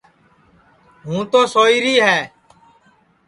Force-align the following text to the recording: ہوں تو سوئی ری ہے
ہوں 1.05 1.21
تو 1.31 1.39
سوئی 1.53 1.77
ری 1.83 1.95
ہے 2.05 2.17